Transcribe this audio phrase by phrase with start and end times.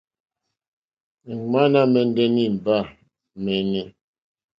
[1.31, 2.75] Ìŋmánà à mɛ̀ndɛ́ ndí nìbâ
[3.43, 3.85] mɛ́ɛ́nɛ́.